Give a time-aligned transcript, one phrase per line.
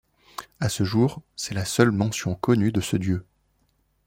[0.59, 3.23] À ce jour, c'est la seule mention connue de ce dieu.